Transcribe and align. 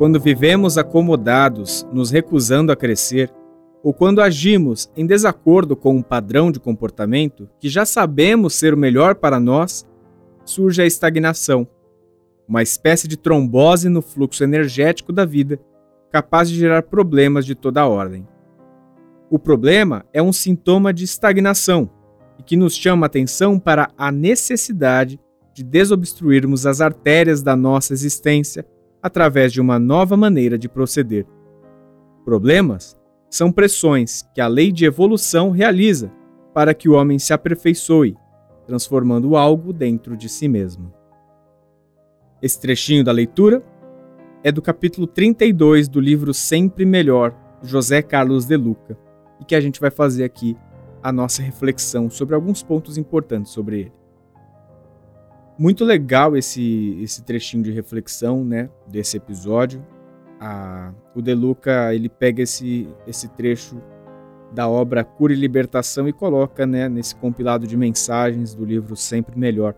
Quando 0.00 0.18
vivemos 0.18 0.78
acomodados, 0.78 1.86
nos 1.92 2.10
recusando 2.10 2.72
a 2.72 2.76
crescer, 2.76 3.30
ou 3.82 3.92
quando 3.92 4.22
agimos 4.22 4.90
em 4.96 5.04
desacordo 5.04 5.76
com 5.76 5.94
um 5.94 6.00
padrão 6.00 6.50
de 6.50 6.58
comportamento 6.58 7.46
que 7.58 7.68
já 7.68 7.84
sabemos 7.84 8.54
ser 8.54 8.72
o 8.72 8.78
melhor 8.78 9.16
para 9.16 9.38
nós, 9.38 9.86
surge 10.42 10.80
a 10.80 10.86
estagnação, 10.86 11.68
uma 12.48 12.62
espécie 12.62 13.06
de 13.06 13.18
trombose 13.18 13.90
no 13.90 14.00
fluxo 14.00 14.42
energético 14.42 15.12
da 15.12 15.26
vida, 15.26 15.60
capaz 16.10 16.48
de 16.48 16.56
gerar 16.56 16.84
problemas 16.84 17.44
de 17.44 17.54
toda 17.54 17.86
ordem. 17.86 18.26
O 19.28 19.38
problema 19.38 20.06
é 20.14 20.22
um 20.22 20.32
sintoma 20.32 20.94
de 20.94 21.04
estagnação 21.04 21.90
e 22.38 22.42
que 22.42 22.56
nos 22.56 22.74
chama 22.74 23.04
a 23.04 23.08
atenção 23.08 23.58
para 23.58 23.90
a 23.98 24.10
necessidade 24.10 25.20
de 25.52 25.62
desobstruirmos 25.62 26.64
as 26.64 26.80
artérias 26.80 27.42
da 27.42 27.54
nossa 27.54 27.92
existência 27.92 28.64
através 29.02 29.52
de 29.52 29.60
uma 29.60 29.78
nova 29.78 30.16
maneira 30.16 30.58
de 30.58 30.68
proceder. 30.68 31.26
Problemas 32.24 32.98
são 33.30 33.52
pressões 33.52 34.22
que 34.34 34.40
a 34.40 34.48
lei 34.48 34.72
de 34.72 34.84
evolução 34.84 35.50
realiza 35.50 36.12
para 36.52 36.74
que 36.74 36.88
o 36.88 36.94
homem 36.94 37.18
se 37.18 37.32
aperfeiçoe, 37.32 38.16
transformando 38.66 39.36
algo 39.36 39.72
dentro 39.72 40.16
de 40.16 40.28
si 40.28 40.48
mesmo. 40.48 40.92
Esse 42.42 42.60
trechinho 42.60 43.04
da 43.04 43.12
leitura 43.12 43.62
é 44.42 44.50
do 44.50 44.62
capítulo 44.62 45.06
32 45.06 45.88
do 45.88 46.00
livro 46.00 46.32
Sempre 46.32 46.84
Melhor, 46.84 47.34
José 47.62 48.02
Carlos 48.02 48.46
de 48.46 48.56
Luca, 48.56 48.98
e 49.40 49.44
que 49.44 49.54
a 49.54 49.60
gente 49.60 49.80
vai 49.80 49.90
fazer 49.90 50.24
aqui 50.24 50.56
a 51.02 51.12
nossa 51.12 51.42
reflexão 51.42 52.10
sobre 52.10 52.34
alguns 52.34 52.62
pontos 52.62 52.98
importantes 52.98 53.52
sobre 53.52 53.80
ele. 53.80 53.99
Muito 55.60 55.84
legal 55.84 56.38
esse, 56.38 56.98
esse 57.02 57.22
trechinho 57.22 57.62
de 57.62 57.70
reflexão, 57.70 58.42
né, 58.42 58.70
desse 58.86 59.18
episódio. 59.18 59.86
A, 60.40 60.90
o 61.14 61.20
De 61.20 61.34
Luca, 61.34 61.94
ele 61.94 62.08
pega 62.08 62.42
esse, 62.42 62.88
esse 63.06 63.28
trecho 63.28 63.76
da 64.54 64.66
obra 64.66 65.04
Cura 65.04 65.34
e 65.34 65.36
Libertação 65.36 66.08
e 66.08 66.14
coloca, 66.14 66.66
né, 66.66 66.88
nesse 66.88 67.14
compilado 67.14 67.66
de 67.66 67.76
mensagens 67.76 68.54
do 68.54 68.64
livro 68.64 68.96
Sempre 68.96 69.38
Melhor. 69.38 69.74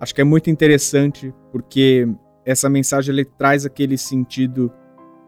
Acho 0.00 0.12
que 0.12 0.20
é 0.20 0.24
muito 0.24 0.50
interessante 0.50 1.32
porque 1.52 2.08
essa 2.44 2.68
mensagem 2.68 3.14
ele 3.14 3.24
traz 3.24 3.64
aquele 3.64 3.96
sentido 3.96 4.68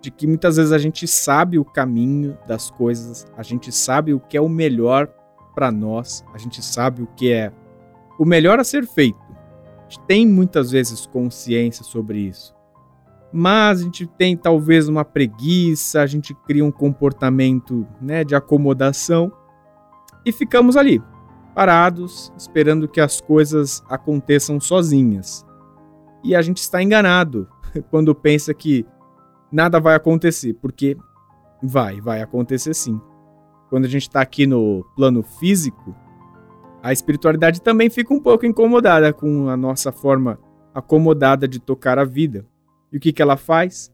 de 0.03 0.11
que 0.11 0.27
muitas 0.27 0.57
vezes 0.57 0.73
a 0.73 0.79
gente 0.79 1.07
sabe 1.07 1.61
o 1.61 1.65
caminho 1.65 2.37
das 2.45 2.73
coisas, 2.73 3.25
a 3.37 3.45
gente 3.45 3.71
sabe 3.71 4.13
o 4.13 4.19
que 4.19 4.37
é 4.37 4.41
o 4.41 4.49
melhor 4.49 5.07
para 5.55 5.71
nós, 5.71 6.25
a 6.35 6.39
gente 6.39 6.61
sabe 6.61 7.03
o 7.03 7.07
que 7.07 7.31
é 7.33 7.53
o 8.19 8.25
melhor 8.25 8.59
a 8.59 8.65
ser 8.65 8.85
feito 8.85 9.31
gente 9.91 10.01
tem 10.07 10.27
muitas 10.27 10.71
vezes 10.71 11.05
consciência 11.05 11.85
sobre 11.85 12.21
isso. 12.21 12.55
Mas 13.33 13.81
a 13.81 13.85
gente 13.85 14.07
tem 14.07 14.37
talvez 14.37 14.89
uma 14.89 15.05
preguiça, 15.05 16.01
a 16.01 16.07
gente 16.07 16.33
cria 16.47 16.65
um 16.65 16.71
comportamento 16.71 17.87
né, 18.01 18.23
de 18.25 18.35
acomodação 18.35 19.33
e 20.25 20.33
ficamos 20.33 20.77
ali, 20.77 21.03
parados, 21.55 22.33
esperando 22.37 22.89
que 22.89 23.01
as 23.01 23.21
coisas 23.21 23.83
aconteçam 23.89 24.61
sozinhas. 24.61 25.45
E 26.23 26.37
a 26.37 26.43
gente 26.43 26.59
está 26.59 26.83
enganado 26.83 27.49
quando 27.91 28.15
pensa 28.15 28.55
que 28.55 28.87
nada 29.51 29.81
vai 29.81 29.95
acontecer, 29.95 30.55
porque 30.55 30.97
vai, 31.63 32.01
vai 32.01 32.23
acontecer 32.23 32.75
sim. 32.75 33.01
Quando 33.69 33.85
a 33.85 33.89
gente 33.89 34.03
está 34.03 34.21
aqui 34.21 34.47
no 34.47 34.85
plano 34.97 35.23
físico, 35.23 35.95
a 36.83 36.93
espiritualidade 36.93 37.61
também 37.61 37.91
fica 37.91 38.13
um 38.15 38.21
pouco 38.21 38.47
incomodada 38.47 39.13
com 39.13 39.49
a 39.49 39.57
nossa 39.57 39.93
forma 39.93 40.39
acomodada 40.75 41.47
de 41.47 41.59
tocar 41.59 41.99
a 41.99 42.05
vida. 42.05 42.47
E 42.93 42.97
o 42.97 43.01
que, 43.01 43.13
que 43.13 43.21
ela 43.21 43.37
faz? 43.37 43.93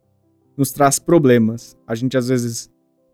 Nos 0.57 0.73
traz 0.73 0.99
problemas. 0.99 1.77
A 1.87 1.95
gente 1.95 2.17
às 2.17 2.29
vezes 2.29 2.71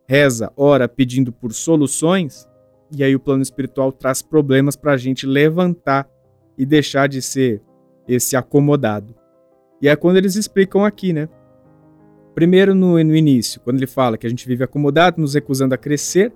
reza, 0.06 0.52
ora 0.56 0.88
pedindo 0.88 1.32
por 1.32 1.52
soluções, 1.52 2.46
e 2.94 3.02
aí 3.02 3.14
o 3.14 3.20
plano 3.20 3.42
espiritual 3.42 3.90
traz 3.90 4.20
problemas 4.20 4.76
para 4.76 4.92
a 4.92 4.96
gente 4.96 5.26
levantar 5.26 6.08
e 6.58 6.66
deixar 6.66 7.08
de 7.08 7.22
ser 7.22 7.62
esse 8.06 8.36
acomodado. 8.36 9.14
E 9.80 9.88
é 9.88 9.96
quando 9.96 10.18
eles 10.18 10.36
explicam 10.36 10.84
aqui, 10.84 11.12
né? 11.12 11.28
Primeiro 12.34 12.74
no, 12.74 13.02
no 13.02 13.16
início, 13.16 13.60
quando 13.60 13.76
ele 13.76 13.86
fala 13.86 14.18
que 14.18 14.26
a 14.26 14.30
gente 14.30 14.46
vive 14.46 14.62
acomodado, 14.62 15.20
nos 15.20 15.34
recusando 15.34 15.74
a 15.74 15.78
crescer, 15.78 16.32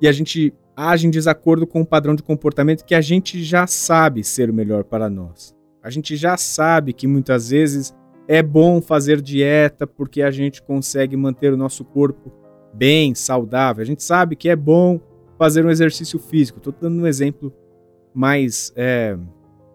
e 0.00 0.08
a 0.08 0.12
gente 0.12 0.52
age 0.76 1.06
em 1.06 1.10
desacordo 1.10 1.66
com 1.66 1.82
o 1.82 1.86
padrão 1.86 2.14
de 2.14 2.22
comportamento 2.22 2.84
que 2.84 2.94
a 2.94 3.00
gente 3.00 3.42
já 3.42 3.66
sabe 3.66 4.24
ser 4.24 4.50
o 4.50 4.54
melhor 4.54 4.84
para 4.84 5.08
nós. 5.08 5.54
A 5.82 5.90
gente 5.90 6.16
já 6.16 6.36
sabe 6.36 6.92
que 6.92 7.06
muitas 7.06 7.50
vezes 7.50 7.94
é 8.28 8.42
bom 8.42 8.80
fazer 8.80 9.20
dieta 9.20 9.86
porque 9.86 10.22
a 10.22 10.30
gente 10.30 10.62
consegue 10.62 11.16
manter 11.16 11.52
o 11.52 11.56
nosso 11.56 11.84
corpo 11.84 12.32
bem, 12.72 13.14
saudável. 13.14 13.82
A 13.82 13.86
gente 13.86 14.02
sabe 14.02 14.36
que 14.36 14.48
é 14.48 14.56
bom 14.56 15.00
fazer 15.38 15.66
um 15.66 15.70
exercício 15.70 16.18
físico. 16.18 16.58
Estou 16.58 16.72
dando 16.80 17.02
um 17.02 17.06
exemplo 17.06 17.52
mais, 18.14 18.72
é, 18.76 19.16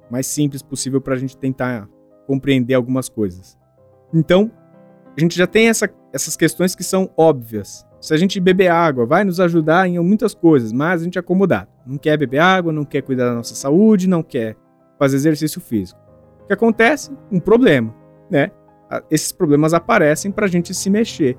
mais 0.09 0.25
simples 0.25 0.61
possível 0.61 1.01
para 1.01 1.15
a 1.15 1.17
gente 1.17 1.37
tentar 1.37 1.89
compreender 2.25 2.73
algumas 2.73 3.09
coisas. 3.09 3.57
Então, 4.13 4.51
a 5.17 5.21
gente 5.21 5.35
já 5.35 5.47
tem 5.47 5.67
essa, 5.67 5.89
essas 6.13 6.35
questões 6.35 6.75
que 6.75 6.83
são 6.83 7.09
óbvias. 7.17 7.85
Se 7.99 8.13
a 8.13 8.17
gente 8.17 8.39
beber 8.39 8.67
água, 8.67 9.05
vai 9.05 9.23
nos 9.23 9.39
ajudar 9.39 9.87
em 9.87 9.97
muitas 9.99 10.35
coisas, 10.35 10.71
mas 10.71 11.01
a 11.01 11.03
gente 11.03 11.17
é 11.17 11.19
acomodado. 11.19 11.69
Não 11.85 11.97
quer 11.97 12.15
beber 12.17 12.37
água, 12.37 12.71
não 12.71 12.85
quer 12.85 13.01
cuidar 13.01 13.29
da 13.29 13.33
nossa 13.33 13.55
saúde, 13.55 14.07
não 14.07 14.21
quer 14.21 14.55
fazer 14.99 15.15
exercício 15.15 15.59
físico. 15.59 15.99
O 16.43 16.47
que 16.47 16.53
acontece? 16.53 17.11
Um 17.31 17.39
problema, 17.39 17.93
né? 18.29 18.51
Esses 19.09 19.31
problemas 19.31 19.73
aparecem 19.73 20.31
para 20.31 20.45
a 20.45 20.49
gente 20.49 20.73
se 20.73 20.89
mexer. 20.89 21.35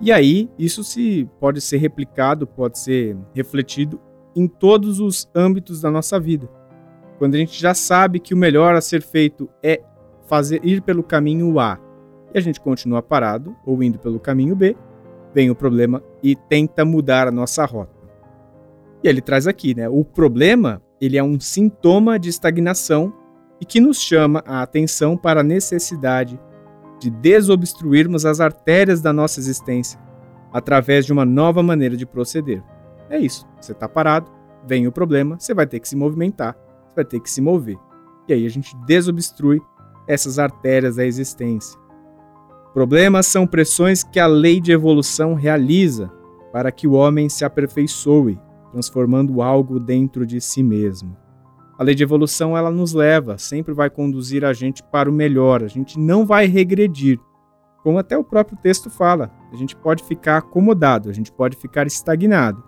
E 0.00 0.12
aí, 0.12 0.48
isso 0.56 0.84
se 0.84 1.28
pode 1.40 1.60
ser 1.60 1.78
replicado, 1.78 2.46
pode 2.46 2.78
ser 2.78 3.16
refletido 3.34 4.00
em 4.34 4.46
todos 4.46 5.00
os 5.00 5.28
âmbitos 5.34 5.80
da 5.80 5.90
nossa 5.90 6.20
vida. 6.20 6.48
Quando 7.18 7.34
a 7.34 7.38
gente 7.38 7.60
já 7.60 7.74
sabe 7.74 8.20
que 8.20 8.32
o 8.32 8.36
melhor 8.36 8.76
a 8.76 8.80
ser 8.80 9.02
feito 9.02 9.50
é 9.60 9.82
fazer 10.28 10.64
ir 10.64 10.80
pelo 10.82 11.02
caminho 11.02 11.58
A, 11.58 11.78
e 12.34 12.38
a 12.38 12.40
gente 12.40 12.60
continua 12.60 13.02
parado 13.02 13.56
ou 13.64 13.82
indo 13.82 13.98
pelo 13.98 14.20
caminho 14.20 14.54
B, 14.54 14.76
vem 15.34 15.50
o 15.50 15.54
problema 15.54 16.02
e 16.22 16.34
tenta 16.34 16.84
mudar 16.84 17.28
a 17.28 17.32
nossa 17.32 17.64
rota. 17.64 17.96
E 19.02 19.08
ele 19.08 19.20
traz 19.20 19.46
aqui, 19.46 19.74
né? 19.74 19.88
O 19.88 20.04
problema, 20.04 20.82
ele 21.00 21.16
é 21.16 21.22
um 21.22 21.38
sintoma 21.38 22.18
de 22.18 22.28
estagnação 22.28 23.12
e 23.60 23.64
que 23.64 23.80
nos 23.80 24.00
chama 24.00 24.42
a 24.46 24.62
atenção 24.62 25.16
para 25.16 25.40
a 25.40 25.44
necessidade 25.44 26.38
de 26.98 27.10
desobstruirmos 27.10 28.26
as 28.26 28.40
artérias 28.40 29.00
da 29.00 29.12
nossa 29.12 29.38
existência 29.38 30.00
através 30.52 31.06
de 31.06 31.12
uma 31.12 31.24
nova 31.24 31.62
maneira 31.62 31.96
de 31.96 32.06
proceder. 32.06 32.62
É 33.08 33.18
isso. 33.18 33.46
Você 33.60 33.72
está 33.72 33.88
parado, 33.88 34.30
vem 34.66 34.86
o 34.86 34.92
problema, 34.92 35.38
você 35.38 35.54
vai 35.54 35.66
ter 35.66 35.80
que 35.80 35.88
se 35.88 35.96
movimentar, 35.96 36.54
você 36.88 36.96
vai 36.96 37.04
ter 37.04 37.20
que 37.20 37.30
se 37.30 37.40
mover. 37.40 37.76
E 38.26 38.32
aí 38.32 38.44
a 38.44 38.50
gente 38.50 38.76
desobstrui 38.84 39.60
essas 40.06 40.38
artérias 40.38 40.96
da 40.96 41.04
existência. 41.04 41.78
Problemas 42.78 43.26
são 43.26 43.44
pressões 43.44 44.04
que 44.04 44.20
a 44.20 44.28
lei 44.28 44.60
de 44.60 44.70
evolução 44.70 45.34
realiza 45.34 46.12
para 46.52 46.70
que 46.70 46.86
o 46.86 46.92
homem 46.92 47.28
se 47.28 47.44
aperfeiçoe, 47.44 48.38
transformando 48.70 49.42
algo 49.42 49.80
dentro 49.80 50.24
de 50.24 50.40
si 50.40 50.62
mesmo. 50.62 51.16
A 51.76 51.82
lei 51.82 51.96
de 51.96 52.04
evolução 52.04 52.56
ela 52.56 52.70
nos 52.70 52.92
leva, 52.92 53.36
sempre 53.36 53.74
vai 53.74 53.90
conduzir 53.90 54.44
a 54.44 54.52
gente 54.52 54.80
para 54.80 55.10
o 55.10 55.12
melhor, 55.12 55.64
a 55.64 55.66
gente 55.66 55.98
não 55.98 56.24
vai 56.24 56.46
regredir. 56.46 57.18
Como 57.82 57.98
até 57.98 58.16
o 58.16 58.22
próprio 58.22 58.56
texto 58.56 58.88
fala, 58.88 59.32
a 59.52 59.56
gente 59.56 59.74
pode 59.74 60.04
ficar 60.04 60.36
acomodado, 60.36 61.10
a 61.10 61.12
gente 61.12 61.32
pode 61.32 61.56
ficar 61.56 61.84
estagnado. 61.84 62.62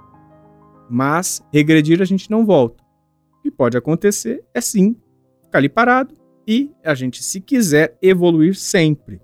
Mas 0.90 1.40
regredir 1.52 2.02
a 2.02 2.04
gente 2.04 2.28
não 2.28 2.44
volta. 2.44 2.82
O 3.38 3.42
que 3.42 3.50
pode 3.52 3.78
acontecer 3.78 4.42
é 4.52 4.60
sim 4.60 4.96
ficar 5.40 5.58
ali 5.58 5.68
parado 5.68 6.16
e 6.48 6.72
a 6.84 6.96
gente, 6.96 7.22
se 7.22 7.40
quiser, 7.40 7.96
evoluir 8.02 8.56
sempre 8.56 9.20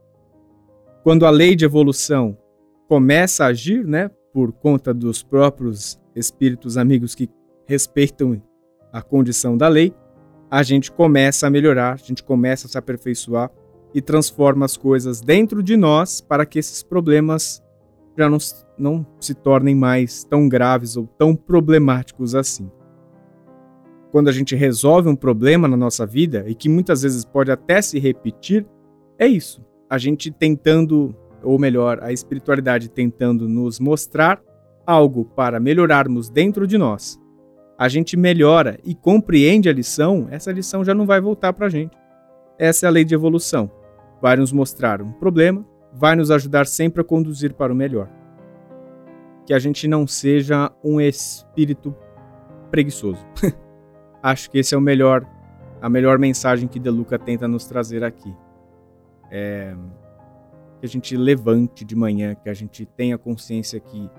quando 1.06 1.24
a 1.24 1.30
lei 1.30 1.54
de 1.54 1.64
evolução 1.64 2.36
começa 2.88 3.44
a 3.44 3.46
agir, 3.46 3.86
né, 3.86 4.10
por 4.32 4.50
conta 4.50 4.92
dos 4.92 5.22
próprios 5.22 6.00
espíritos 6.16 6.76
amigos 6.76 7.14
que 7.14 7.30
respeitam 7.64 8.42
a 8.92 9.00
condição 9.00 9.56
da 9.56 9.68
lei, 9.68 9.94
a 10.50 10.64
gente 10.64 10.90
começa 10.90 11.46
a 11.46 11.50
melhorar, 11.50 11.92
a 11.92 11.96
gente 11.96 12.24
começa 12.24 12.66
a 12.66 12.70
se 12.70 12.76
aperfeiçoar 12.76 13.52
e 13.94 14.02
transforma 14.02 14.64
as 14.64 14.76
coisas 14.76 15.20
dentro 15.20 15.62
de 15.62 15.76
nós 15.76 16.20
para 16.20 16.44
que 16.44 16.58
esses 16.58 16.82
problemas 16.82 17.62
já 18.18 18.28
não, 18.28 18.38
não 18.76 19.06
se 19.20 19.32
tornem 19.32 19.76
mais 19.76 20.24
tão 20.24 20.48
graves 20.48 20.96
ou 20.96 21.06
tão 21.06 21.36
problemáticos 21.36 22.34
assim. 22.34 22.68
Quando 24.10 24.26
a 24.26 24.32
gente 24.32 24.56
resolve 24.56 25.08
um 25.08 25.14
problema 25.14 25.68
na 25.68 25.76
nossa 25.76 26.04
vida 26.04 26.44
e 26.48 26.54
que 26.56 26.68
muitas 26.68 27.02
vezes 27.02 27.24
pode 27.24 27.52
até 27.52 27.80
se 27.80 27.96
repetir, 28.00 28.66
é 29.20 29.28
isso 29.28 29.64
a 29.88 29.98
gente 29.98 30.30
tentando, 30.30 31.14
ou 31.42 31.58
melhor, 31.58 31.98
a 32.02 32.12
espiritualidade 32.12 32.88
tentando 32.88 33.48
nos 33.48 33.78
mostrar 33.78 34.40
algo 34.86 35.24
para 35.24 35.60
melhorarmos 35.60 36.28
dentro 36.28 36.66
de 36.66 36.78
nós. 36.78 37.20
A 37.78 37.88
gente 37.88 38.16
melhora 38.16 38.78
e 38.84 38.94
compreende 38.94 39.68
a 39.68 39.72
lição, 39.72 40.28
essa 40.30 40.50
lição 40.50 40.84
já 40.84 40.94
não 40.94 41.04
vai 41.04 41.20
voltar 41.20 41.52
para 41.52 41.66
a 41.66 41.68
gente. 41.68 41.96
Essa 42.58 42.86
é 42.86 42.88
a 42.88 42.92
lei 42.92 43.04
de 43.04 43.14
evolução. 43.14 43.70
Vai 44.22 44.36
nos 44.36 44.50
mostrar 44.50 45.02
um 45.02 45.12
problema, 45.12 45.64
vai 45.92 46.16
nos 46.16 46.30
ajudar 46.30 46.66
sempre 46.66 47.02
a 47.02 47.04
conduzir 47.04 47.52
para 47.52 47.72
o 47.72 47.76
melhor. 47.76 48.08
Que 49.44 49.52
a 49.52 49.58
gente 49.58 49.86
não 49.86 50.06
seja 50.06 50.72
um 50.82 51.00
espírito 51.00 51.94
preguiçoso. 52.70 53.24
Acho 54.22 54.50
que 54.50 54.58
esse 54.58 54.74
é 54.74 54.78
o 54.78 54.80
melhor, 54.80 55.26
a 55.80 55.88
melhor 55.88 56.18
mensagem 56.18 56.66
que 56.66 56.80
De 56.80 56.90
Luca 56.90 57.18
tenta 57.18 57.46
nos 57.46 57.66
trazer 57.66 58.02
aqui. 58.02 58.34
É, 59.30 59.74
que 60.80 60.86
a 60.86 60.88
gente 60.88 61.16
levante 61.16 61.84
de 61.84 61.96
manhã, 61.96 62.34
que 62.34 62.48
a 62.48 62.54
gente 62.54 62.84
tenha 62.84 63.16
consciência 63.16 63.80
que 63.80 64.10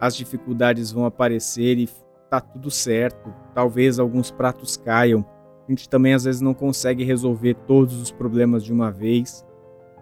as 0.00 0.16
dificuldades 0.16 0.92
vão 0.92 1.04
aparecer 1.04 1.78
e 1.78 1.88
tá 2.30 2.40
tudo 2.40 2.70
certo. 2.70 3.34
Talvez 3.54 3.98
alguns 3.98 4.30
pratos 4.30 4.76
caiam. 4.76 5.24
A 5.66 5.70
gente 5.70 5.88
também 5.88 6.14
às 6.14 6.24
vezes 6.24 6.40
não 6.40 6.54
consegue 6.54 7.04
resolver 7.04 7.54
todos 7.66 8.00
os 8.00 8.10
problemas 8.10 8.64
de 8.64 8.72
uma 8.72 8.90
vez. 8.90 9.44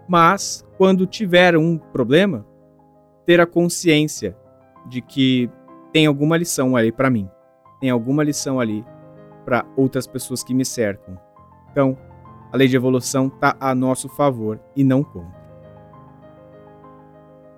Mas 0.08 0.64
quando 0.76 1.06
tiver 1.06 1.56
um 1.56 1.78
problema, 1.78 2.46
ter 3.24 3.40
a 3.40 3.46
consciência 3.46 4.36
de 4.86 5.00
que 5.00 5.50
tem 5.92 6.06
alguma 6.06 6.36
lição 6.36 6.76
ali 6.76 6.92
para 6.92 7.10
mim. 7.10 7.28
Tem 7.80 7.90
alguma 7.90 8.22
lição 8.22 8.60
ali 8.60 8.84
para 9.44 9.64
outras 9.76 10.06
pessoas 10.06 10.44
que 10.44 10.54
me 10.54 10.64
cercam. 10.64 11.18
Então, 11.70 11.96
a 12.52 12.56
lei 12.56 12.68
de 12.68 12.76
evolução 12.76 13.26
está 13.26 13.56
a 13.58 13.74
nosso 13.74 14.08
favor 14.08 14.60
e 14.74 14.84
não 14.84 15.02
contra. 15.02 15.46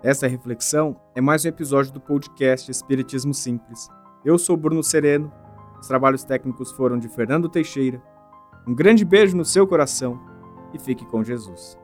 Essa 0.03 0.27
reflexão 0.27 0.97
é 1.15 1.21
mais 1.21 1.45
um 1.45 1.49
episódio 1.49 1.93
do 1.93 2.01
podcast 2.01 2.71
Espiritismo 2.71 3.35
Simples. 3.35 3.89
Eu 4.25 4.39
sou 4.39 4.57
Bruno 4.57 4.83
Sereno, 4.83 5.33
os 5.81 5.87
trabalhos 5.87 6.25
técnicos 6.25 6.73
foram 6.73 6.99
de 6.99 7.09
Fernando 7.09 7.49
Teixeira. 7.49 8.03
Um 8.67 8.75
grande 8.75 9.05
beijo 9.05 9.37
no 9.37 9.45
seu 9.45 9.67
coração 9.67 10.19
e 10.73 10.79
fique 10.79 11.05
com 11.05 11.23
Jesus. 11.23 11.79